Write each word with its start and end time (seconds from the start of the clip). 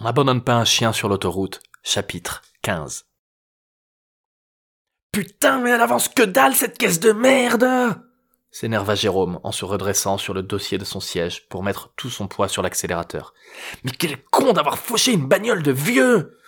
On 0.00 0.04
n'abandonne 0.04 0.42
pas 0.42 0.54
un 0.54 0.64
chien 0.64 0.92
sur 0.92 1.08
l'autoroute. 1.08 1.60
Chapitre 1.82 2.42
15. 2.62 3.04
Putain, 5.12 5.60
mais 5.60 5.70
elle 5.70 5.80
avance 5.80 6.08
que 6.08 6.22
dalle 6.22 6.54
cette 6.54 6.78
caisse 6.78 7.00
de 7.00 7.12
merde 7.12 8.02
s'énerva 8.52 8.94
Jérôme 8.94 9.40
en 9.42 9.50
se 9.50 9.64
redressant 9.64 10.18
sur 10.18 10.34
le 10.34 10.42
dossier 10.42 10.78
de 10.78 10.84
son 10.84 11.00
siège 11.00 11.48
pour 11.48 11.62
mettre 11.62 11.92
tout 11.96 12.10
son 12.10 12.28
poids 12.28 12.48
sur 12.48 12.62
l'accélérateur. 12.62 13.32
Mais 13.82 13.90
quel 13.90 14.22
con 14.24 14.52
d'avoir 14.52 14.78
fauché 14.78 15.12
une 15.12 15.26
bagnole 15.26 15.62
de 15.62 15.72
vieux 15.72 16.38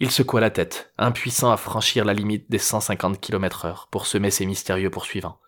Il 0.00 0.10
secoua 0.10 0.40
la 0.40 0.50
tête, 0.50 0.92
impuissant 0.98 1.52
à 1.52 1.56
franchir 1.56 2.04
la 2.04 2.12
limite 2.12 2.50
des 2.50 2.58
150 2.58 3.20
km 3.20 3.64
heure 3.64 3.88
pour 3.90 4.06
semer 4.06 4.32
ses 4.32 4.46
mystérieux 4.46 4.90
poursuivants, 4.90 5.40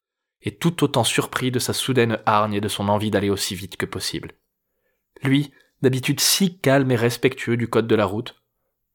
et 0.43 0.57
tout 0.57 0.85
autant 0.85 1.05
surpris 1.05 1.51
de 1.51 1.59
sa 1.59 1.73
soudaine 1.73 2.21
hargne 2.25 2.55
et 2.55 2.61
de 2.61 2.69
son 2.69 2.89
envie 2.89 3.11
d'aller 3.11 3.31
aussi 3.31 3.57
vite 3.57 3.77
que 3.77 3.87
possible. 3.87 4.35
Lui, 5.25 5.53
d'habitude 5.83 6.21
si 6.21 6.59
calme 6.59 6.91
et 6.91 6.97
respectueux 6.97 7.57
du 7.57 7.69
code 7.69 7.87
de 7.87 7.95
la 7.95 8.07
route, 8.07 8.41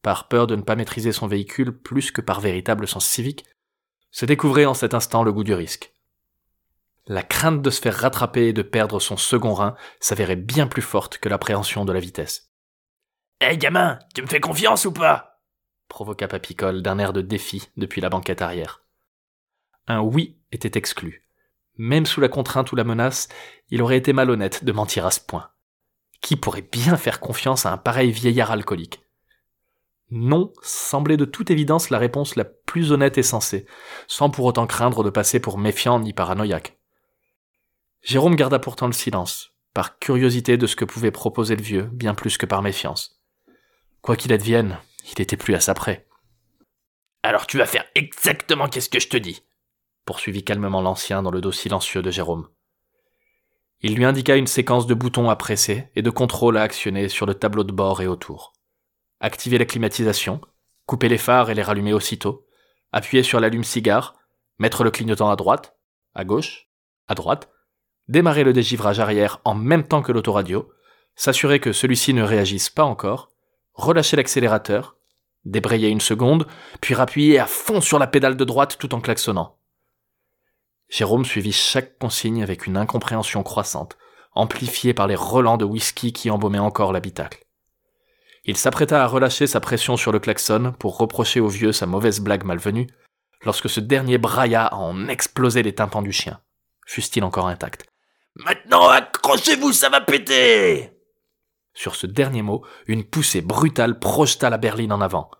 par 0.02 0.28
peur 0.28 0.46
de 0.46 0.56
ne 0.56 0.62
pas 0.62 0.76
maîtriser 0.76 1.12
son 1.12 1.26
véhicule 1.26 1.76
plus 1.76 2.10
que 2.10 2.20
par 2.20 2.40
véritable 2.40 2.88
sens 2.88 3.06
civique, 3.06 3.44
se 4.10 4.24
découvrait 4.24 4.64
en 4.64 4.74
cet 4.74 4.94
instant 4.94 5.22
le 5.22 5.32
goût 5.32 5.44
du 5.44 5.54
risque. 5.54 5.92
La 7.06 7.22
crainte 7.22 7.62
de 7.62 7.70
se 7.70 7.80
faire 7.80 7.96
rattraper 7.96 8.48
et 8.48 8.52
de 8.52 8.62
perdre 8.62 9.00
son 9.00 9.16
second 9.16 9.54
rein 9.54 9.76
s'avérait 10.00 10.36
bien 10.36 10.66
plus 10.66 10.82
forte 10.82 11.18
que 11.18 11.28
l'appréhension 11.28 11.84
de 11.84 11.92
la 11.92 12.00
vitesse. 12.00 12.52
Hé 13.40 13.46
hey, 13.46 13.58
gamin, 13.58 13.98
tu 14.14 14.22
me 14.22 14.26
fais 14.26 14.40
confiance 14.40 14.84
ou 14.84 14.92
pas? 14.92 15.42
provoqua 15.88 16.28
Papicole 16.28 16.82
d'un 16.82 16.98
air 16.98 17.12
de 17.12 17.22
défi 17.22 17.68
depuis 17.76 18.00
la 18.00 18.10
banquette 18.10 18.42
arrière. 18.42 18.84
Un 19.86 20.00
oui 20.00 20.38
était 20.52 20.78
exclu. 20.78 21.24
Même 21.76 22.04
sous 22.04 22.20
la 22.20 22.28
contrainte 22.28 22.72
ou 22.72 22.76
la 22.76 22.84
menace, 22.84 23.28
il 23.70 23.80
aurait 23.80 23.96
été 23.96 24.12
malhonnête 24.12 24.64
de 24.64 24.72
mentir 24.72 25.06
à 25.06 25.10
ce 25.10 25.20
point. 25.20 25.50
Qui 26.20 26.36
pourrait 26.36 26.62
bien 26.62 26.96
faire 26.96 27.20
confiance 27.20 27.66
à 27.66 27.72
un 27.72 27.76
pareil 27.76 28.10
vieillard 28.10 28.50
alcoolique? 28.50 29.00
Non 30.10 30.52
semblait 30.62 31.16
de 31.18 31.26
toute 31.26 31.50
évidence 31.50 31.90
la 31.90 31.98
réponse 31.98 32.34
la 32.34 32.44
plus 32.44 32.92
honnête 32.92 33.18
et 33.18 33.22
sensée, 33.22 33.66
sans 34.06 34.30
pour 34.30 34.46
autant 34.46 34.66
craindre 34.66 35.04
de 35.04 35.10
passer 35.10 35.38
pour 35.38 35.58
méfiant 35.58 36.00
ni 36.00 36.12
paranoïaque. 36.12 36.78
Jérôme 38.02 38.36
garda 38.36 38.58
pourtant 38.58 38.86
le 38.86 38.92
silence, 38.92 39.54
par 39.74 39.98
curiosité 39.98 40.56
de 40.56 40.66
ce 40.66 40.76
que 40.76 40.84
pouvait 40.84 41.10
proposer 41.10 41.56
le 41.56 41.62
vieux, 41.62 41.90
bien 41.92 42.14
plus 42.14 42.38
que 42.38 42.46
par 42.46 42.62
méfiance. 42.62 43.20
Quoi 44.00 44.16
qu'il 44.16 44.32
advienne, 44.32 44.78
il 45.12 45.20
était 45.20 45.36
plus 45.36 45.54
à 45.54 45.60
sa 45.60 45.74
près. 45.74 46.06
Alors 47.22 47.46
tu 47.46 47.58
vas 47.58 47.66
faire 47.66 47.84
exactement 47.94 48.68
qu'est-ce 48.68 48.88
que 48.88 49.00
je 49.00 49.08
te 49.08 49.16
dis, 49.16 49.42
poursuivit 50.06 50.44
calmement 50.44 50.80
l'ancien 50.80 51.22
dans 51.22 51.30
le 51.30 51.42
dos 51.42 51.52
silencieux 51.52 52.00
de 52.00 52.10
Jérôme. 52.10 52.48
Il 53.80 53.94
lui 53.94 54.04
indiqua 54.04 54.36
une 54.36 54.48
séquence 54.48 54.88
de 54.88 54.94
boutons 54.94 55.30
à 55.30 55.36
presser 55.36 55.88
et 55.94 56.02
de 56.02 56.10
contrôles 56.10 56.56
à 56.56 56.62
actionner 56.62 57.08
sur 57.08 57.26
le 57.26 57.34
tableau 57.34 57.62
de 57.62 57.72
bord 57.72 58.02
et 58.02 58.08
autour. 58.08 58.52
Activer 59.20 59.56
la 59.56 59.66
climatisation, 59.66 60.40
couper 60.86 61.08
les 61.08 61.18
phares 61.18 61.50
et 61.50 61.54
les 61.54 61.62
rallumer 61.62 61.92
aussitôt, 61.92 62.46
appuyer 62.90 63.22
sur 63.22 63.38
l'allume-cigare, 63.38 64.14
mettre 64.58 64.82
le 64.82 64.90
clignotant 64.90 65.30
à 65.30 65.36
droite, 65.36 65.76
à 66.14 66.24
gauche, 66.24 66.68
à 67.06 67.14
droite, 67.14 67.50
démarrer 68.08 68.42
le 68.42 68.52
dégivrage 68.52 68.98
arrière 68.98 69.40
en 69.44 69.54
même 69.54 69.86
temps 69.86 70.02
que 70.02 70.10
l'autoradio, 70.10 70.72
s'assurer 71.14 71.60
que 71.60 71.72
celui-ci 71.72 72.14
ne 72.14 72.22
réagisse 72.22 72.70
pas 72.70 72.84
encore, 72.84 73.30
relâcher 73.74 74.16
l'accélérateur, 74.16 74.96
débrayer 75.44 75.88
une 75.88 76.00
seconde, 76.00 76.46
puis 76.80 76.94
rappuyer 76.94 77.38
à 77.38 77.46
fond 77.46 77.80
sur 77.80 77.98
la 77.98 78.06
pédale 78.08 78.36
de 78.36 78.44
droite 78.44 78.76
tout 78.78 78.94
en 78.94 79.00
klaxonnant. 79.00 79.57
Jérôme 80.88 81.24
suivit 81.24 81.52
chaque 81.52 81.98
consigne 81.98 82.42
avec 82.42 82.66
une 82.66 82.76
incompréhension 82.76 83.42
croissante, 83.42 83.98
amplifiée 84.32 84.94
par 84.94 85.06
les 85.06 85.14
relents 85.14 85.56
de 85.56 85.64
whisky 85.64 86.12
qui 86.12 86.30
embaumaient 86.30 86.58
encore 86.58 86.92
l'habitacle. 86.92 87.44
Il 88.44 88.56
s'apprêta 88.56 89.02
à 89.02 89.06
relâcher 89.06 89.46
sa 89.46 89.60
pression 89.60 89.96
sur 89.96 90.12
le 90.12 90.20
klaxon 90.20 90.72
pour 90.78 90.96
reprocher 90.96 91.40
au 91.40 91.48
vieux 91.48 91.72
sa 91.72 91.86
mauvaise 91.86 92.20
blague 92.20 92.44
malvenue, 92.44 92.86
lorsque 93.42 93.68
ce 93.68 93.80
dernier 93.80 94.16
brailla 94.16 94.64
à 94.64 94.76
en 94.76 95.08
exploser 95.08 95.62
les 95.62 95.74
tympans 95.74 96.02
du 96.02 96.12
chien, 96.12 96.40
fût-il 96.86 97.24
encore 97.24 97.48
intact. 97.48 97.86
Maintenant, 98.36 98.88
accrochez-vous, 98.88 99.72
ça 99.72 99.90
va 99.90 100.00
péter 100.00 100.92
Sur 101.74 101.96
ce 101.96 102.06
dernier 102.06 102.42
mot, 102.42 102.64
une 102.86 103.04
poussée 103.04 103.42
brutale 103.42 103.98
projeta 103.98 104.48
la 104.48 104.58
berline 104.58 104.92
en 104.92 105.00
avant. 105.00 105.30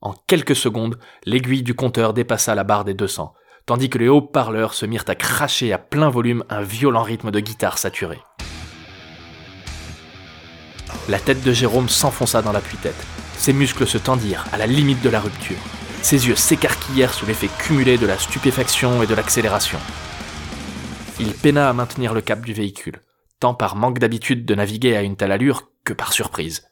En 0.00 0.14
quelques 0.26 0.56
secondes, 0.56 0.98
l'aiguille 1.24 1.62
du 1.62 1.74
compteur 1.74 2.14
dépassa 2.14 2.54
la 2.54 2.64
barre 2.64 2.84
des 2.84 2.94
200, 2.94 3.34
tandis 3.66 3.90
que 3.90 3.98
les 3.98 4.08
haut-parleurs 4.08 4.74
se 4.74 4.86
mirent 4.86 5.04
à 5.06 5.14
cracher 5.14 5.72
à 5.72 5.78
plein 5.78 6.10
volume 6.10 6.44
un 6.48 6.62
violent 6.62 7.02
rythme 7.02 7.30
de 7.30 7.40
guitare 7.40 7.78
saturé. 7.78 8.18
La 11.08 11.18
tête 11.18 11.42
de 11.42 11.52
Jérôme 11.52 11.88
s'enfonça 11.88 12.42
dans 12.42 12.52
l'appui-tête. 12.52 13.06
Ses 13.36 13.52
muscles 13.52 13.86
se 13.86 13.98
tendirent 13.98 14.44
à 14.52 14.58
la 14.58 14.66
limite 14.66 15.02
de 15.02 15.08
la 15.08 15.20
rupture. 15.20 15.56
Ses 16.02 16.28
yeux 16.28 16.36
s'écarquillèrent 16.36 17.14
sous 17.14 17.26
l'effet 17.26 17.48
cumulé 17.58 17.98
de 17.98 18.06
la 18.06 18.18
stupéfaction 18.18 19.02
et 19.02 19.06
de 19.06 19.14
l'accélération. 19.14 19.78
Il 21.18 21.32
peina 21.34 21.68
à 21.68 21.72
maintenir 21.72 22.14
le 22.14 22.20
cap 22.20 22.40
du 22.40 22.52
véhicule, 22.52 23.02
tant 23.40 23.54
par 23.54 23.76
manque 23.76 23.98
d'habitude 23.98 24.44
de 24.44 24.54
naviguer 24.54 24.96
à 24.96 25.02
une 25.02 25.16
telle 25.16 25.32
allure 25.32 25.70
que 25.84 25.92
par 25.92 26.12
surprise. 26.12 26.66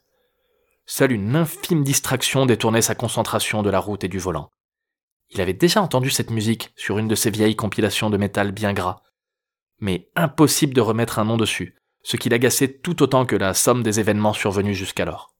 Seule 0.87 1.13
une 1.13 1.37
infime 1.37 1.85
distraction 1.85 2.47
détournait 2.47 2.83
sa 2.83 2.95
concentration 2.95 3.63
de 3.63 3.71
la 3.71 3.79
route 3.79 4.05
et 4.05 4.09
du 4.09 4.19
volant. 4.19 4.51
Il 5.31 5.41
avait 5.41 5.53
déjà 5.53 5.83
entendu 5.83 6.11
cette 6.11 6.31
musique 6.31 6.73
sur 6.77 6.99
une 6.99 7.09
de 7.09 7.15
ces 7.15 7.31
vieilles 7.31 7.57
compilations 7.57 8.11
de 8.11 8.17
métal 8.17 8.53
bien 8.53 8.73
gras. 8.73 9.03
Mais 9.81 10.11
impossible 10.17 10.75
de 10.75 10.81
remettre 10.81 11.19
un 11.19 11.25
nom 11.25 11.37
dessus, 11.37 11.77
ce 12.03 12.17
qui 12.17 12.29
l'agaçait 12.29 12.79
tout 12.79 13.03
autant 13.03 13.27
que 13.27 13.37
la 13.37 13.55
somme 13.55 13.83
des 13.83 14.01
événements 14.01 14.33
survenus 14.33 14.77
jusqu'alors. 14.77 15.35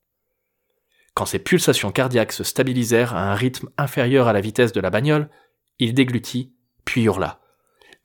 Quand 1.15 1.27
ses 1.27 1.39
pulsations 1.39 1.91
cardiaques 1.91 2.33
se 2.33 2.45
stabilisèrent 2.45 3.15
à 3.15 3.33
un 3.33 3.35
rythme 3.35 3.71
inférieur 3.77 4.29
à 4.29 4.33
la 4.33 4.41
vitesse 4.41 4.73
de 4.73 4.81
la 4.81 4.91
bagnole, 4.91 5.31
il 5.79 5.95
déglutit, 5.95 6.55
puis 6.85 7.03
hurla. 7.03 7.41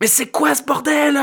Mais 0.02 0.08
c'est 0.08 0.32
quoi 0.32 0.56
ce 0.56 0.64
bordel? 0.64 1.20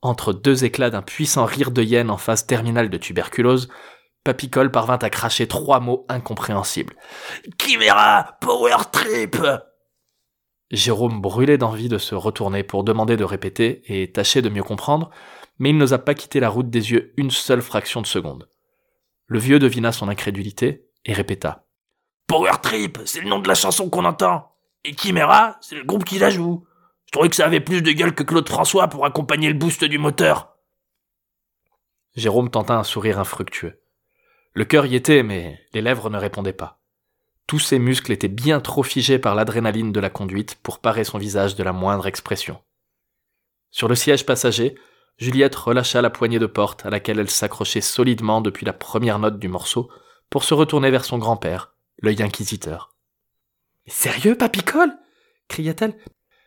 Entre 0.00 0.32
deux 0.32 0.64
éclats 0.64 0.90
d'un 0.90 1.02
puissant 1.02 1.44
rire 1.44 1.70
de 1.70 1.82
hyène 1.82 2.10
en 2.10 2.18
phase 2.18 2.46
terminale 2.46 2.90
de 2.90 2.98
tuberculose, 2.98 3.68
Papicole 4.24 4.70
parvint 4.70 4.98
à 4.98 5.10
cracher 5.10 5.46
trois 5.46 5.80
mots 5.80 6.06
incompréhensibles. 6.08 6.96
Chimera 7.60 8.38
Power 8.40 8.76
Trip 8.90 9.36
Jérôme 10.70 11.20
brûlait 11.20 11.58
d'envie 11.58 11.90
de 11.90 11.98
se 11.98 12.14
retourner 12.14 12.64
pour 12.64 12.84
demander 12.84 13.18
de 13.18 13.24
répéter 13.24 13.82
et 13.86 14.10
tâcher 14.10 14.40
de 14.40 14.48
mieux 14.48 14.62
comprendre, 14.62 15.10
mais 15.58 15.70
il 15.70 15.76
n'osa 15.76 15.98
pas 15.98 16.14
quitter 16.14 16.40
la 16.40 16.48
route 16.48 16.70
des 16.70 16.92
yeux 16.92 17.12
une 17.18 17.30
seule 17.30 17.60
fraction 17.60 18.00
de 18.00 18.06
seconde. 18.06 18.48
Le 19.26 19.38
vieux 19.38 19.58
devina 19.58 19.92
son 19.92 20.08
incrédulité 20.08 20.88
et 21.04 21.12
répéta. 21.12 21.66
Power 22.26 22.52
Trip, 22.62 22.98
c'est 23.04 23.20
le 23.20 23.28
nom 23.28 23.40
de 23.40 23.48
la 23.48 23.54
chanson 23.54 23.90
qu'on 23.90 24.06
entend. 24.06 24.52
Et 24.84 24.96
Chimera, 24.96 25.58
c'est 25.60 25.76
le 25.76 25.84
groupe 25.84 26.04
qui 26.04 26.18
la 26.18 26.30
joue. 26.30 26.66
Je 27.06 27.12
trouvais 27.12 27.28
que 27.28 27.36
ça 27.36 27.44
avait 27.44 27.60
plus 27.60 27.82
de 27.82 27.92
gueule 27.92 28.14
que 28.14 28.22
Claude 28.22 28.48
François 28.48 28.88
pour 28.88 29.04
accompagner 29.04 29.48
le 29.48 29.58
boost 29.58 29.84
du 29.84 29.98
moteur. 29.98 30.56
Jérôme 32.16 32.50
tenta 32.50 32.74
un 32.74 32.84
sourire 32.84 33.18
infructueux. 33.18 33.83
Le 34.54 34.64
cœur 34.64 34.86
y 34.86 34.94
était, 34.94 35.24
mais 35.24 35.60
les 35.72 35.82
lèvres 35.82 36.10
ne 36.10 36.18
répondaient 36.18 36.52
pas. 36.52 36.80
Tous 37.48 37.58
ses 37.58 37.80
muscles 37.80 38.12
étaient 38.12 38.28
bien 38.28 38.60
trop 38.60 38.84
figés 38.84 39.18
par 39.18 39.34
l'adrénaline 39.34 39.92
de 39.92 39.98
la 39.98 40.10
conduite 40.10 40.54
pour 40.62 40.78
parer 40.78 41.02
son 41.02 41.18
visage 41.18 41.56
de 41.56 41.64
la 41.64 41.72
moindre 41.72 42.06
expression. 42.06 42.62
Sur 43.72 43.88
le 43.88 43.96
siège 43.96 44.24
passager, 44.24 44.76
Juliette 45.18 45.56
relâcha 45.56 46.00
la 46.00 46.10
poignée 46.10 46.38
de 46.38 46.46
porte 46.46 46.86
à 46.86 46.90
laquelle 46.90 47.18
elle 47.18 47.30
s'accrochait 47.30 47.80
solidement 47.80 48.40
depuis 48.40 48.64
la 48.64 48.72
première 48.72 49.18
note 49.18 49.40
du 49.40 49.48
morceau 49.48 49.90
pour 50.30 50.44
se 50.44 50.54
retourner 50.54 50.90
vers 50.90 51.04
son 51.04 51.18
grand-père, 51.18 51.74
l'œil 51.98 52.22
inquisiteur. 52.22 52.94
Sérieux, 53.88 54.36
papicole 54.36 54.96
cria-t-elle. 55.48 55.96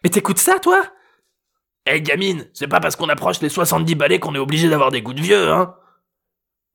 Mais 0.03 0.09
t'écoutes 0.09 0.39
ça, 0.39 0.59
toi 0.59 0.81
Eh 1.85 2.01
gamine, 2.01 2.49
c'est 2.53 2.67
pas 2.67 2.79
parce 2.79 2.95
qu'on 2.95 3.09
approche 3.09 3.41
les 3.41 3.49
70 3.49 3.95
balais 3.95 4.19
qu'on 4.19 4.33
est 4.33 4.39
obligé 4.39 4.69
d'avoir 4.69 4.91
des 4.91 5.01
goûts 5.01 5.13
de 5.13 5.21
vieux, 5.21 5.51
hein 5.51 5.75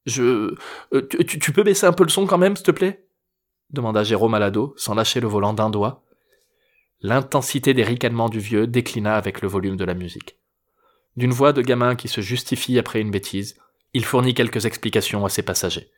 Je... 0.06 0.54
Euh, 0.92 1.08
tu, 1.26 1.52
peux 1.52 1.62
baisser 1.62 1.86
un 1.86 1.92
peu 1.92 2.04
le 2.04 2.10
son 2.10 2.26
quand 2.26 2.38
même, 2.38 2.56
s'il 2.56 2.66
te 2.66 2.70
plaît? 2.70 3.06
demanda 3.70 4.04
Jérôme 4.04 4.34
Alado, 4.34 4.74
sans 4.76 4.94
lâcher 4.94 5.20
le 5.20 5.28
volant 5.28 5.54
d'un 5.54 5.70
doigt. 5.70 6.04
L'intensité 7.00 7.74
des 7.74 7.84
ricanements 7.84 8.28
du 8.28 8.38
vieux 8.38 8.66
déclina 8.66 9.16
avec 9.16 9.40
le 9.40 9.48
volume 9.48 9.76
de 9.76 9.84
la 9.84 9.94
musique. 9.94 10.36
D'une 11.16 11.32
voix 11.32 11.52
de 11.52 11.62
gamin 11.62 11.96
qui 11.96 12.08
se 12.08 12.20
justifie 12.20 12.78
après 12.78 13.00
une 13.00 13.10
bêtise, 13.10 13.56
il 13.94 14.04
fournit 14.04 14.34
quelques 14.34 14.66
explications 14.66 15.24
à 15.24 15.28
ses 15.28 15.42
passagers. 15.42 15.90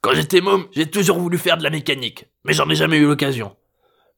Quand 0.00 0.14
j'étais 0.14 0.40
môme, 0.40 0.66
j'ai 0.72 0.90
toujours 0.90 1.18
voulu 1.18 1.38
faire 1.38 1.56
de 1.56 1.62
la 1.62 1.70
mécanique, 1.70 2.26
mais 2.44 2.52
j'en 2.52 2.68
ai 2.68 2.74
jamais 2.74 2.98
eu 2.98 3.06
l'occasion. 3.06 3.56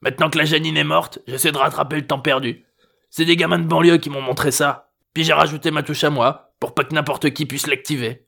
Maintenant 0.03 0.31
que 0.31 0.39
la 0.39 0.45
Janine 0.45 0.77
est 0.77 0.85
morte, 0.85 1.21
j'essaie 1.27 1.53
de 1.53 1.59
rattraper 1.59 1.97
le 1.97 2.07
temps 2.07 2.21
perdu. 2.21 2.65
C'est 3.11 3.25
des 3.25 3.37
gamins 3.37 3.59
de 3.59 3.67
banlieue 3.67 3.99
qui 3.99 4.11
m'ont 4.11 4.23
montré 4.23 4.51
ça. 4.51 4.93
Puis 5.15 5.25
j'ai 5.25 5.33
rajouté 5.33 5.71
ma 5.71 5.83
touche 5.83 6.05
à 6.05 6.11
moi, 6.11 6.55
pour 6.61 6.75
pas 6.75 6.85
que 6.85 6.95
n'importe 6.95 7.31
qui 7.31 7.47
puisse 7.47 7.67
l'activer. 7.67 8.27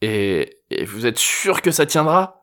Et, 0.00 0.62
vous 0.86 1.06
êtes 1.06 1.18
sûr 1.18 1.62
que 1.62 1.70
ça 1.70 1.86
tiendra? 1.86 2.42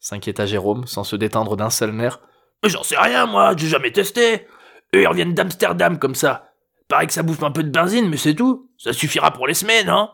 S'inquiéta 0.00 0.46
Jérôme, 0.46 0.86
sans 0.86 1.04
se 1.04 1.16
détendre 1.16 1.56
d'un 1.56 1.70
seul 1.70 1.92
nerf. 1.92 2.20
J'en 2.64 2.82
sais 2.82 2.98
rien, 2.98 3.26
moi, 3.26 3.54
j'ai 3.56 3.68
jamais 3.68 3.92
testé. 3.92 4.46
Eux, 4.94 5.02
ils 5.02 5.06
reviennent 5.06 5.34
d'Amsterdam 5.34 5.98
comme 5.98 6.14
ça. 6.14 6.52
Pareil 6.88 7.06
que 7.06 7.12
ça 7.12 7.22
bouffe 7.22 7.42
un 7.42 7.50
peu 7.50 7.62
de 7.62 7.70
benzine, 7.70 8.08
mais 8.08 8.16
c'est 8.16 8.34
tout. 8.34 8.70
Ça 8.78 8.92
suffira 8.92 9.32
pour 9.32 9.46
les 9.46 9.54
semaines, 9.54 9.88
hein 9.88 10.10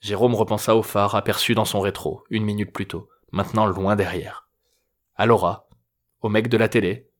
Jérôme 0.00 0.34
repensa 0.34 0.76
au 0.76 0.82
phare 0.82 1.14
aperçu 1.14 1.54
dans 1.54 1.64
son 1.64 1.80
rétro, 1.80 2.24
une 2.28 2.44
minute 2.44 2.72
plus 2.72 2.86
tôt, 2.86 3.08
maintenant 3.32 3.64
loin 3.64 3.96
derrière. 3.96 4.48
À 5.16 5.24
Laura, 5.24 5.68
au 6.20 6.28
mec 6.28 6.48
de 6.48 6.58
la 6.58 6.68
télé, 6.68 7.10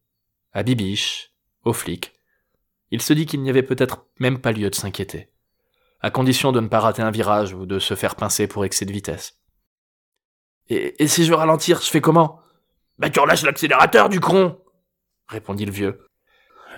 à 0.52 0.62
Bibiche, 0.62 1.32
aux 1.64 1.72
flics. 1.72 2.12
Il 2.90 3.00
se 3.00 3.14
dit 3.14 3.24
qu'il 3.24 3.40
n'y 3.40 3.48
avait 3.48 3.62
peut-être 3.62 4.06
même 4.18 4.38
pas 4.38 4.52
lieu 4.52 4.68
de 4.68 4.74
s'inquiéter, 4.74 5.30
à 6.04 6.10
condition 6.10 6.52
de 6.52 6.60
ne 6.60 6.68
pas 6.68 6.80
rater 6.80 7.00
un 7.00 7.10
virage 7.10 7.54
ou 7.54 7.64
de 7.64 7.78
se 7.78 7.94
faire 7.94 8.14
pincer 8.14 8.46
pour 8.46 8.66
excès 8.66 8.84
de 8.84 8.92
vitesse. 8.92 9.38
Et, 10.68 11.08
si 11.08 11.24
je 11.24 11.30
veux 11.30 11.36
ralentir, 11.36 11.80
je 11.80 11.88
fais 11.88 12.02
comment? 12.02 12.40
Bah 12.98 13.08
tu 13.08 13.20
relâches 13.20 13.42
l'accélérateur, 13.42 14.10
du 14.10 14.20
cron 14.20 14.58
répondit 15.28 15.64
le 15.64 15.72
vieux. 15.72 16.06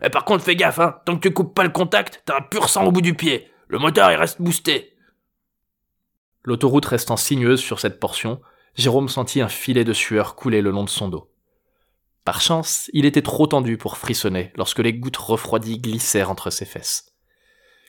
Et 0.01 0.11
par 0.11 0.25
contre, 0.25 0.45
fais 0.45 0.55
gaffe, 0.55 0.79
hein, 0.79 1.01
tant 1.05 1.17
que 1.17 1.27
tu 1.27 1.35
coupes 1.35 1.57
pas 1.57 1.65
le 1.65 1.71
contact, 1.71 2.23
t'as 2.25 2.39
un 2.39 2.43
pur 2.43 2.69
sang 2.69 2.85
au 2.85 2.93
bout 2.93 3.01
du 3.01 3.15
pied. 3.15 3.51
Le 3.67 3.81
moteur, 3.81 4.13
il 4.13 4.17
reste 4.17 4.41
boosté. 4.41 4.97
L'autoroute 6.45 6.87
restant 6.87 7.17
sinueuse 7.17 7.61
sur 7.61 7.81
cette 7.81 7.99
portion, 7.99 8.41
Jérôme 8.77 9.09
sentit 9.09 9.41
un 9.41 9.49
filet 9.49 9.83
de 9.83 9.93
sueur 9.93 10.37
couler 10.37 10.63
le 10.63 10.71
long 10.71 10.85
de 10.85 10.89
son 10.89 11.09
dos. 11.09 11.33
Par 12.25 12.41
chance, 12.41 12.89
il 12.93 13.05
était 13.05 13.23
trop 13.23 13.49
tendu 13.49 13.77
pour 13.77 13.97
frissonner 13.97 14.53
lorsque 14.55 14.79
les 14.79 14.95
gouttes 14.95 15.17
refroidies 15.17 15.81
glissèrent 15.81 16.31
entre 16.31 16.51
ses 16.51 16.65
fesses. 16.65 17.16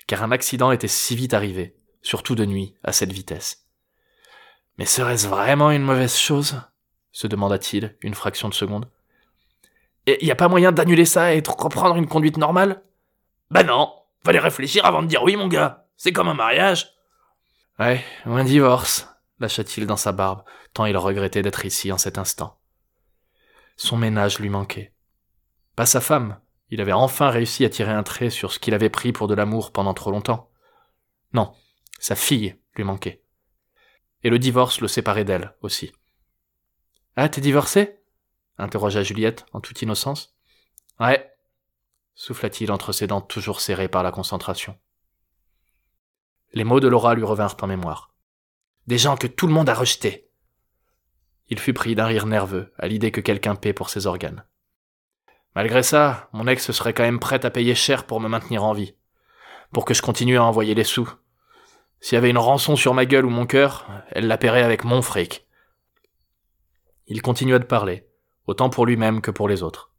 Car 0.07 0.23
un 0.23 0.31
accident 0.31 0.71
était 0.71 0.87
si 0.87 1.15
vite 1.15 1.33
arrivé, 1.33 1.75
surtout 2.01 2.35
de 2.35 2.45
nuit, 2.45 2.73
à 2.83 2.93
cette 2.93 3.11
vitesse. 3.11 3.65
Mais 4.77 4.85
serait-ce 4.85 5.27
vraiment 5.27 5.71
une 5.71 5.83
mauvaise 5.83 6.17
chose? 6.17 6.61
se 7.17 7.25
demanda-t-il 7.25 7.95
une 8.01 8.13
fraction 8.13 8.47
de 8.47 8.53
seconde. 8.53 8.87
Et 10.05 10.23
y 10.23 10.29
a 10.29 10.35
pas 10.35 10.49
moyen 10.49 10.71
d'annuler 10.71 11.05
ça 11.05 11.33
et 11.33 11.41
de 11.41 11.49
reprendre 11.49 11.95
une 11.95 12.07
conduite 12.07 12.37
normale? 12.37 12.83
Bah 13.49 13.63
non, 13.63 13.91
fallait 14.23 14.37
réfléchir 14.37 14.85
avant 14.85 15.01
de 15.01 15.07
dire 15.07 15.23
oui 15.23 15.35
mon 15.35 15.47
gars. 15.47 15.87
C'est 15.97 16.13
comme 16.13 16.27
un 16.27 16.35
mariage. 16.35 16.93
Ouais, 17.79 18.05
ou 18.27 18.33
un 18.33 18.43
divorce, 18.43 19.07
lâcha-t-il 19.39 19.87
dans 19.87 19.97
sa 19.97 20.11
barbe, 20.11 20.43
tant 20.73 20.85
il 20.85 20.95
regrettait 20.95 21.41
d'être 21.41 21.65
ici 21.65 21.91
en 21.91 21.97
cet 21.97 22.19
instant. 22.19 22.59
Son 23.77 23.97
ménage 23.97 24.37
lui 24.37 24.49
manquait. 24.49 24.93
Pas 25.75 25.87
sa 25.87 26.01
femme, 26.01 26.39
il 26.69 26.81
avait 26.81 26.91
enfin 26.91 27.29
réussi 27.29 27.63
à 27.65 27.69
tirer 27.69 27.91
un 27.91 28.03
trait 28.03 28.29
sur 28.29 28.51
ce 28.51 28.59
qu'il 28.59 28.73
avait 28.73 28.89
pris 28.89 29.13
pour 29.13 29.27
de 29.27 29.33
l'amour 29.33 29.71
pendant 29.71 29.93
trop 29.93 30.11
longtemps. 30.11 30.51
Non, 31.33 31.53
sa 31.99 32.15
fille 32.15 32.55
lui 32.75 32.83
manquait. 32.83 33.23
Et 34.23 34.29
le 34.29 34.39
divorce 34.39 34.81
le 34.81 34.87
séparait 34.87 35.25
d'elle 35.25 35.55
aussi. 35.61 35.91
Ah, 37.15 37.29
t'es 37.29 37.41
divorcé? 37.41 37.99
interrogea 38.57 39.03
Juliette 39.03 39.45
en 39.53 39.61
toute 39.61 39.81
innocence. 39.81 40.35
Ouais, 40.99 41.31
souffla-t-il 42.15 42.71
entre 42.71 42.91
ses 42.91 43.07
dents 43.07 43.21
toujours 43.21 43.61
serrées 43.61 43.87
par 43.87 44.03
la 44.03 44.11
concentration. 44.11 44.77
Les 46.53 46.63
mots 46.63 46.79
de 46.79 46.87
Laura 46.87 47.13
lui 47.13 47.23
revinrent 47.23 47.57
en 47.61 47.67
mémoire. 47.67 48.13
Des 48.87 48.97
gens 48.97 49.17
que 49.17 49.27
tout 49.27 49.47
le 49.47 49.53
monde 49.53 49.69
a 49.69 49.73
rejetés. 49.73 50.29
Il 51.49 51.59
fut 51.59 51.73
pris 51.73 51.95
d'un 51.95 52.05
rire 52.05 52.25
nerveux 52.25 52.73
à 52.77 52.87
l'idée 52.87 53.11
que 53.11 53.21
quelqu'un 53.21 53.55
paie 53.55 53.73
pour 53.73 53.89
ses 53.89 54.07
organes. 54.07 54.45
Malgré 55.57 55.81
ça, 55.81 56.29
mon 56.33 56.45
ex 56.45 56.71
serait 56.71 56.93
quand 56.93 57.01
même 57.01 57.17
prête 57.17 57.43
à 57.43 57.49
payer 57.49 57.73
cher 57.73 58.03
pour 58.03 58.19
me 58.19 58.29
maintenir 58.29 58.63
en 58.63 58.73
vie. 58.73 58.93
Pour 59.73 59.85
que 59.85 59.95
je 59.95 60.03
continue 60.03 60.37
à 60.37 60.43
envoyer 60.43 60.75
les 60.75 60.83
sous. 60.83 61.11
S'il 61.99 62.13
y 62.13 62.17
avait 62.19 62.29
une 62.29 62.37
rançon 62.37 62.75
sur 62.75 62.93
ma 62.93 63.07
gueule 63.07 63.25
ou 63.25 63.31
mon 63.31 63.47
cœur, 63.47 63.87
elle 64.11 64.27
la 64.27 64.37
paierait 64.37 64.61
avec 64.61 64.83
mon 64.83 65.01
fric. 65.01 65.47
Il 67.07 67.23
continua 67.23 67.57
de 67.57 67.63
parler, 67.63 68.07
autant 68.45 68.69
pour 68.69 68.85
lui-même 68.85 69.19
que 69.19 69.31
pour 69.31 69.49
les 69.49 69.63
autres. 69.63 69.89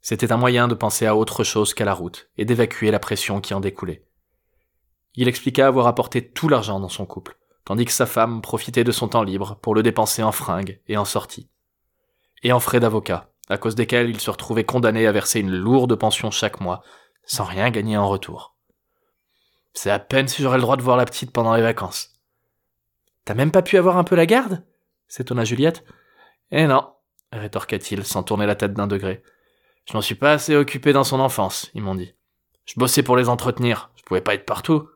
C'était 0.00 0.32
un 0.32 0.38
moyen 0.38 0.68
de 0.68 0.74
penser 0.74 1.04
à 1.04 1.16
autre 1.16 1.44
chose 1.44 1.74
qu'à 1.74 1.84
la 1.84 1.92
route 1.92 2.30
et 2.38 2.46
d'évacuer 2.46 2.90
la 2.90 2.98
pression 2.98 3.42
qui 3.42 3.52
en 3.52 3.60
découlait. 3.60 4.06
Il 5.16 5.28
expliqua 5.28 5.66
avoir 5.66 5.86
apporté 5.86 6.26
tout 6.26 6.48
l'argent 6.48 6.80
dans 6.80 6.88
son 6.88 7.04
couple, 7.04 7.36
tandis 7.66 7.84
que 7.84 7.92
sa 7.92 8.06
femme 8.06 8.40
profitait 8.40 8.84
de 8.84 8.90
son 8.90 9.08
temps 9.08 9.22
libre 9.22 9.58
pour 9.60 9.74
le 9.74 9.82
dépenser 9.82 10.22
en 10.22 10.32
fringues 10.32 10.80
et 10.88 10.96
en 10.96 11.04
sorties. 11.04 11.50
Et 12.42 12.52
en 12.52 12.60
frais 12.60 12.80
d'avocat, 12.80 13.33
à 13.48 13.58
cause 13.58 13.74
desquels 13.74 14.10
il 14.10 14.20
se 14.20 14.30
retrouvait 14.30 14.64
condamné 14.64 15.06
à 15.06 15.12
verser 15.12 15.40
une 15.40 15.54
lourde 15.54 15.94
pension 15.96 16.30
chaque 16.30 16.60
mois, 16.60 16.82
sans 17.24 17.44
rien 17.44 17.70
gagner 17.70 17.96
en 17.96 18.08
retour. 18.08 18.56
C'est 19.72 19.90
à 19.90 19.98
peine 19.98 20.28
si 20.28 20.42
j'aurais 20.42 20.58
le 20.58 20.62
droit 20.62 20.76
de 20.76 20.82
voir 20.82 20.96
la 20.96 21.04
petite 21.04 21.32
pendant 21.32 21.54
les 21.54 21.62
vacances. 21.62 22.20
T'as 23.24 23.34
même 23.34 23.50
pas 23.50 23.62
pu 23.62 23.76
avoir 23.76 23.96
un 23.96 24.04
peu 24.04 24.14
la 24.14 24.26
garde? 24.26 24.64
s'étonna 25.08 25.44
Juliette. 25.44 25.84
Eh 26.50 26.66
non, 26.66 26.92
rétorqua-t-il 27.32 28.04
sans 28.04 28.22
tourner 28.22 28.46
la 28.46 28.54
tête 28.54 28.74
d'un 28.74 28.86
degré. 28.86 29.22
Je 29.86 29.94
m'en 29.94 30.00
suis 30.00 30.14
pas 30.14 30.32
assez 30.32 30.56
occupé 30.56 30.92
dans 30.92 31.04
son 31.04 31.20
enfance, 31.20 31.70
ils 31.74 31.82
m'ont 31.82 31.94
dit. 31.94 32.14
Je 32.64 32.74
bossais 32.78 33.02
pour 33.02 33.16
les 33.16 33.28
entretenir, 33.28 33.90
je 33.96 34.02
pouvais 34.02 34.20
pas 34.20 34.34
être 34.34 34.46
partout 34.46 34.88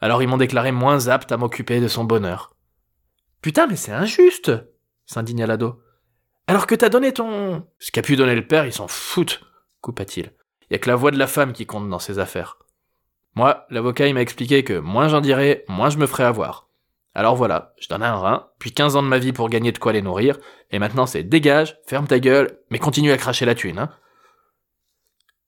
alors 0.00 0.22
ils 0.22 0.28
m'ont 0.28 0.38
déclaré 0.38 0.72
moins 0.72 1.08
apte 1.08 1.30
à 1.32 1.36
m'occuper 1.36 1.80
de 1.80 1.88
son 1.88 2.04
bonheur. 2.04 2.54
Putain, 3.42 3.66
mais 3.66 3.76
c'est 3.76 3.92
injuste 3.92 4.52
s'indigna 5.06 5.46
l'ado. 5.46 5.82
Alors 6.50 6.66
que 6.66 6.74
t'as 6.74 6.88
donné 6.88 7.12
ton... 7.12 7.64
Ce 7.78 7.92
qu'a 7.92 8.02
pu 8.02 8.16
donner 8.16 8.34
le 8.34 8.44
père, 8.44 8.66
ils 8.66 8.72
s'en 8.72 8.88
foutent, 8.88 9.40
coupa-t-il. 9.82 10.32
Y 10.72 10.74
a 10.74 10.78
que 10.78 10.90
la 10.90 10.96
voix 10.96 11.12
de 11.12 11.16
la 11.16 11.28
femme 11.28 11.52
qui 11.52 11.64
compte 11.64 11.88
dans 11.88 12.00
ces 12.00 12.18
affaires. 12.18 12.58
Moi, 13.36 13.66
l'avocat, 13.70 14.08
il 14.08 14.14
m'a 14.14 14.20
expliqué 14.20 14.64
que 14.64 14.76
moins 14.76 15.06
j'en 15.06 15.20
dirais, 15.20 15.64
moins 15.68 15.90
je 15.90 15.98
me 15.98 16.08
ferais 16.08 16.24
avoir. 16.24 16.68
Alors 17.14 17.36
voilà, 17.36 17.72
je 17.78 17.86
donne 17.86 18.02
un 18.02 18.16
rein, 18.16 18.48
puis 18.58 18.72
15 18.72 18.96
ans 18.96 19.02
de 19.04 19.06
ma 19.06 19.18
vie 19.18 19.32
pour 19.32 19.48
gagner 19.48 19.70
de 19.70 19.78
quoi 19.78 19.92
les 19.92 20.02
nourrir, 20.02 20.38
et 20.72 20.80
maintenant 20.80 21.06
c'est 21.06 21.22
dégage, 21.22 21.78
ferme 21.86 22.08
ta 22.08 22.18
gueule, 22.18 22.58
mais 22.70 22.80
continue 22.80 23.12
à 23.12 23.16
cracher 23.16 23.44
la 23.44 23.54
thune, 23.54 23.78
hein. 23.78 23.90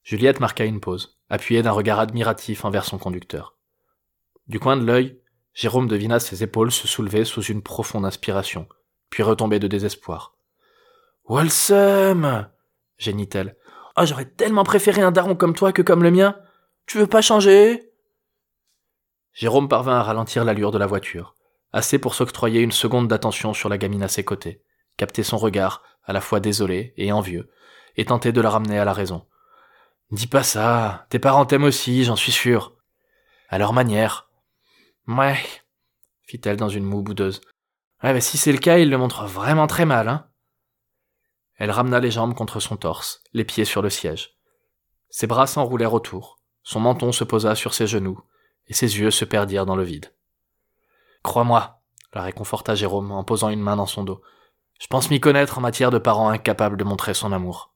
Juliette 0.03 0.39
marqua 0.39 0.63
une 0.63 0.79
pause, 0.79 1.19
appuyée 1.29 1.63
d'un 1.63 1.71
regard 1.71 1.99
admiratif 1.99 2.63
envers 2.63 2.85
son 2.85 2.97
conducteur. 2.97 3.57
Du 4.47 4.57
coin 4.57 4.77
de 4.77 4.85
l'œil, 4.85 5.19
Jérôme 5.53 5.89
devina 5.89 6.21
ses 6.21 6.43
épaules 6.43 6.71
se 6.71 6.87
soulever 6.87 7.25
sous 7.25 7.43
une 7.43 7.61
profonde 7.61 8.05
inspiration, 8.05 8.69
puis 9.09 9.21
retomber 9.21 9.59
de 9.59 9.67
désespoir. 9.67 10.37
Walsum 11.25 12.49
gémit-elle. 12.97 13.55
Oh, 13.97 14.05
j'aurais 14.05 14.25
tellement 14.25 14.63
préféré 14.63 15.01
un 15.01 15.11
daron 15.11 15.35
comme 15.35 15.53
toi 15.53 15.71
que 15.71 15.81
comme 15.81 16.03
le 16.03 16.11
mien. 16.11 16.35
Tu 16.85 16.97
veux 16.97 17.07
pas 17.07 17.21
changer? 17.21 17.91
Jérôme 19.33 19.67
parvint 19.69 19.97
à 19.97 20.03
ralentir 20.03 20.45
l'allure 20.45 20.71
de 20.71 20.77
la 20.77 20.85
voiture, 20.85 21.35
assez 21.71 21.97
pour 21.97 22.13
s'octroyer 22.13 22.61
une 22.61 22.71
seconde 22.71 23.07
d'attention 23.07 23.53
sur 23.53 23.69
la 23.69 23.77
gamine 23.77 24.03
à 24.03 24.07
ses 24.07 24.23
côtés, 24.23 24.61
capter 24.97 25.23
son 25.23 25.37
regard, 25.37 25.81
à 26.03 26.13
la 26.13 26.21
fois 26.21 26.39
désolé 26.39 26.93
et 26.97 27.11
envieux, 27.11 27.49
et 27.95 28.05
tenter 28.05 28.31
de 28.31 28.41
la 28.41 28.49
ramener 28.49 28.77
à 28.77 28.85
la 28.85 28.93
raison. 28.93 29.25
Dis 30.11 30.27
pas 30.27 30.43
ça, 30.43 31.07
tes 31.09 31.19
parents 31.19 31.45
t'aiment 31.45 31.63
aussi, 31.63 32.03
j'en 32.03 32.15
suis 32.15 32.31
sûr. 32.31 32.75
À 33.49 33.57
leur 33.57 33.73
manière, 33.73 34.29
Ouais, 35.07 35.37
fit-elle 36.21 36.55
dans 36.55 36.69
une 36.69 36.85
moue 36.85 37.01
boudeuse. 37.01 37.41
Ouais, 38.01 38.13
mais 38.13 38.21
si 38.21 38.37
c'est 38.37 38.53
le 38.53 38.57
cas, 38.57 38.77
il 38.77 38.89
le 38.89 38.97
montre 38.97 39.25
vraiment 39.25 39.67
très 39.67 39.85
mal, 39.85 40.07
hein. 40.07 40.27
Elle 41.55 41.71
ramena 41.71 41.99
les 41.99 42.11
jambes 42.11 42.35
contre 42.35 42.59
son 42.59 42.77
torse, 42.77 43.23
les 43.33 43.45
pieds 43.45 43.65
sur 43.65 43.81
le 43.81 43.89
siège. 43.89 44.37
Ses 45.09 45.27
bras 45.27 45.47
s'enroulèrent 45.47 45.93
autour, 45.93 46.39
son 46.63 46.79
menton 46.79 47.11
se 47.11 47.23
posa 47.23 47.55
sur 47.55 47.73
ses 47.73 47.87
genoux, 47.87 48.21
et 48.67 48.73
ses 48.73 48.99
yeux 48.99 49.11
se 49.11 49.25
perdirent 49.25 49.65
dans 49.65 49.75
le 49.75 49.83
vide. 49.83 50.13
Crois-moi, 51.21 51.81
la 52.13 52.23
réconforta 52.23 52.75
Jérôme 52.75 53.11
en 53.11 53.23
posant 53.23 53.49
une 53.49 53.61
main 53.61 53.75
dans 53.75 53.85
son 53.85 54.03
dos. 54.03 54.21
Je 54.79 54.87
pense 54.87 55.09
m'y 55.09 55.19
connaître 55.19 55.57
en 55.57 55.61
matière 55.61 55.91
de 55.91 55.97
parents 55.97 56.29
incapables 56.29 56.77
de 56.77 56.83
montrer 56.83 57.13
son 57.13 57.31
amour. 57.31 57.73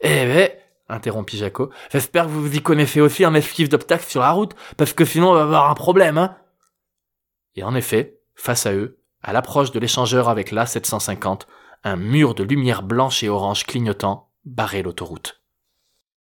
Eh 0.00 0.26
ben, 0.26 0.50
interrompit 0.88 1.38
Jaco. 1.38 1.70
J'espère 1.90 2.24
que 2.24 2.30
vous 2.30 2.42
vous 2.42 2.56
y 2.56 2.62
connaissez 2.62 3.00
aussi 3.00 3.24
en 3.26 3.34
esquive 3.34 3.68
d'obstacles 3.68 4.08
sur 4.08 4.20
la 4.20 4.32
route, 4.32 4.54
parce 4.76 4.92
que 4.92 5.04
sinon 5.04 5.30
on 5.30 5.34
va 5.34 5.42
avoir 5.42 5.70
un 5.70 5.74
problème, 5.74 6.18
hein. 6.18 6.36
Et 7.54 7.62
en 7.64 7.74
effet, 7.74 8.20
face 8.34 8.66
à 8.66 8.72
eux, 8.72 8.98
à 9.22 9.32
l'approche 9.32 9.70
de 9.72 9.78
l'échangeur 9.78 10.28
avec 10.28 10.50
l'A750, 10.50 11.42
un 11.84 11.96
mur 11.96 12.34
de 12.34 12.44
lumière 12.44 12.82
blanche 12.82 13.22
et 13.22 13.28
orange 13.28 13.64
clignotant 13.66 14.30
barrait 14.44 14.82
l'autoroute. 14.82 15.41